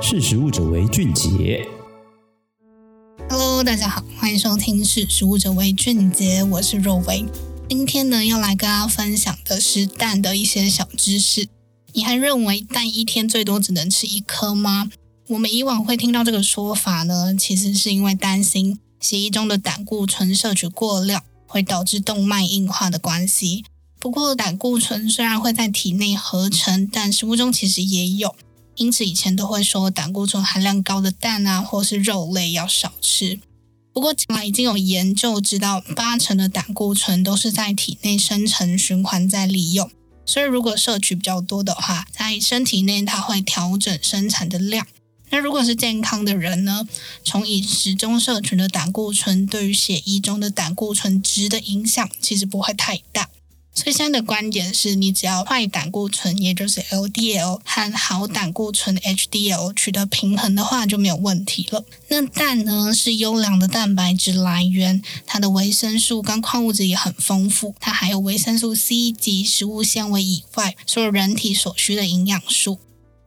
[0.00, 1.66] 识食物者为俊杰。
[3.28, 7.24] Hello，大家好，欢迎收听《识食物者为俊杰》，我是若薇。
[7.68, 11.48] 今天呢，要来跟大家分享的是蛋的一些小知识。
[11.92, 14.88] 你还认为蛋一天最多只能吃一颗吗？
[15.28, 23.64] 我们以往会听到这个说法呢，其实是因为担心血液中的胆固醇摄取过量会导致动脉硬化的关系。
[23.98, 28.36] 不过，胆固醇虽然会在体内合成，但食物中其实也有。
[28.78, 33.38] 因此，以前都会说胆固醇含量高的蛋啊，或是肉类要少吃。
[33.92, 39.90] 不过，近来已经有研究知道，八成的胆固醇都是在体内生成循环再利用。
[40.24, 44.86] 所以，如果摄取比较多的话，在身体内它会调整生产的量。
[45.30, 46.86] 那如果是健康的人呢？
[47.24, 53.27] 从饮食中摄取的胆固醇，对于血液中的胆固醇值的影响，其实不会太大。
[53.78, 61.84] 所以现在的观点是，你只要坏胆固醇，也就是 LDL 和好胆固醇 HDL 取得平衡的话，就没有问题了。
[62.08, 72.80] 那蛋呢，是优良的蛋白质来源，它的维生素跟矿物质也很丰富，它还有维生素 C 及食物纤维以外，所有人体所需的营养素。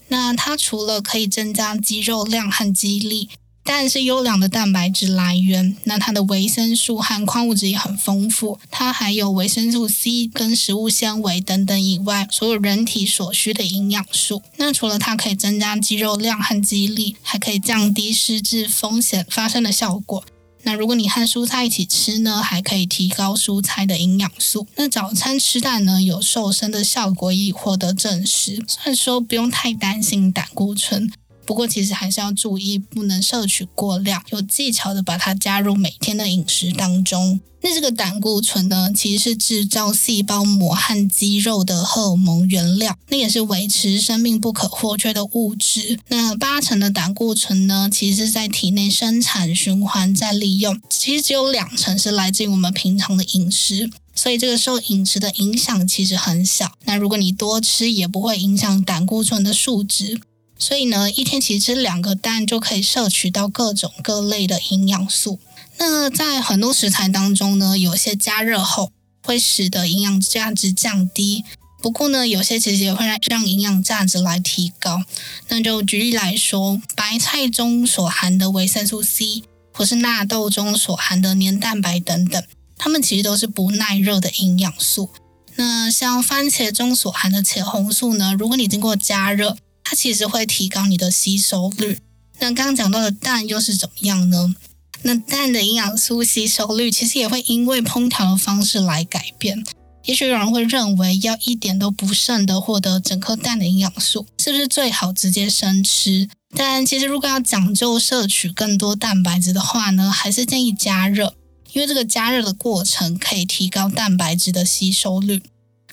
[0.10, 3.30] 那它除了可以增加肌肉量和肌力。
[3.64, 14.42] 蛋是优良的蛋白质来源，那它的维生素和矿物质也很丰富，它还有维生素 C 跟食物纤维等等以外，所有人体所需的营养素。
[14.58, 20.24] 那除了它可以增加肌肉量和肌力，还可以降低失智风险发生的效果。
[20.64, 24.68] 那如果你和蔬菜一起吃呢，还可以提高蔬菜的营养素。
[24.76, 31.12] 那早餐吃蛋呢，有瘦身的效果已获得证实，所以说不用太担心胆固醇。
[31.46, 37.40] 不过，其实还是要注意，不能摄取过量，有技巧的把它加入每天的饮食当中。
[37.64, 46.00] 那这个胆固醇呢，其实是制造细胞膜和肌肉的荷尔蒙原料，那也是维持生命不可或缺的物质。
[46.08, 56.72] 那八成的胆固醇呢，其实是在体内生产、循环再利用，其实只有两成是来自于我们平常的饮食，所以这个受饮食的影响其实很小。
[56.86, 60.20] 那如果你多吃，也不会影响胆固醇的数值。
[60.62, 65.40] 所以呢，一天其实吃两个蛋就可以摄取到各种各类的营养素。
[65.80, 68.92] 那在很多食材当中呢，有些加热后
[69.24, 71.44] 会使得营养价值降低。
[71.82, 75.02] 不过呢，有些其实也会让让营养价值来提高。
[75.48, 79.42] 那就举例来说，白菜中所含的维生素 C，
[79.74, 82.44] 或是纳豆中所含的黏蛋白等等，
[82.78, 85.10] 它们其实都是不耐热的营养素。
[85.56, 89.58] 那像番茄中所含的茄红素呢，如果你经过加热，
[89.92, 92.00] 它其实会提高你的吸收率。
[92.40, 94.56] 那刚刚讲到的蛋又是怎么样呢？
[95.02, 99.62] 那蛋的营养素吸收率其实也会因为烹调的方式来改变。
[100.06, 106.30] 也许有人会认为要一点都不剩的获得整颗蛋的营养素，是不是最好直接生吃？
[106.56, 111.36] 但其实如果要讲究摄取更多蛋白质的话呢，还是建议加热，
[111.74, 115.44] 因为这个加热的过程可以提高蛋白质的吸收率。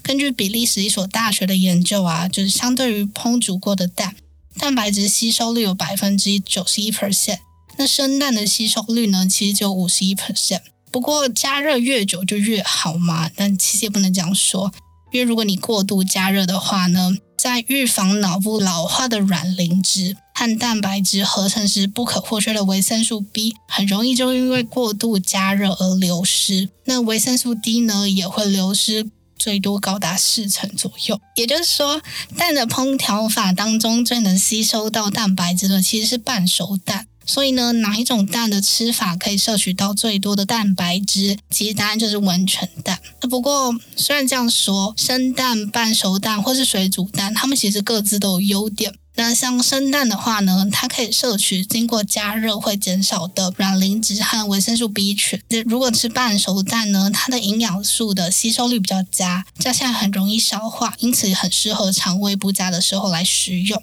[0.09, 4.17] 根据比利时一所大学的研究啊，就是相对于烹煮过的蛋，
[4.59, 7.41] 蛋白质吸收率有百分之九十一 percent，
[7.77, 10.63] 那生蛋的吸收率呢，其实只有五十一 percent。
[10.91, 14.73] 不过加热越久就越好嘛，但其实也不能这样说，
[15.13, 26.71] 因为如果你过度加热的话呢，在预防脑部老化的卵磷脂和蛋白质合成时不可或缺的维生素 B，很容易就因为过度加热而流失。
[26.87, 29.11] 那维生素 D 呢，也会流失。
[29.39, 32.03] 最多高达四成左右，也就是说，
[32.37, 37.07] 蛋的烹调法当中最能吸收到蛋白质的其实是半熟蛋。
[37.25, 41.37] 所以呢，哪一种蛋的吃法可以摄取到最多的蛋白质？
[41.51, 42.99] 其实答案就是温泉蛋。
[43.29, 48.95] 不过，虽然这样说，生蛋、半熟蛋或是水煮蛋，它们其实各自都有优点。
[49.17, 55.43] 那像生蛋的话呢，它可以摄取经过加热会减少的卵磷脂和维生素 B 群。
[55.67, 63.83] 如果吃半熟蛋呢，它的营养素的吸收率比较佳，加上很容易消化，因此很适合肠胃不佳的时候来食用。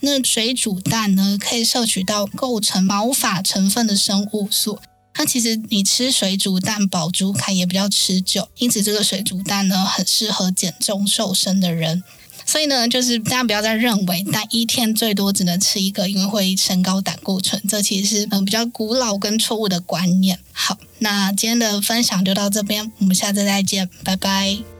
[0.00, 4.80] 那水煮蛋呢，可以摄取到构成毛发成分的生物素。
[5.26, 12.02] 其实你吃水煮蛋，饱足感也比较持久，因此这个水煮蛋呢，很适合减重瘦身的人。
[12.46, 20.38] 所以呢，就是大家不要再认为蛋一天最多只能吃一个，因为会升高胆固醇，这其实是嗯比较古老跟错误的观念。
[20.52, 24.73] 好，那今天的分享就到这边，我们下次再见，拜拜。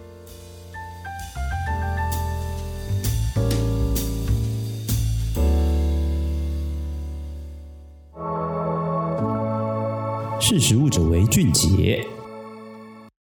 [10.47, 12.07] 识时务者为俊杰。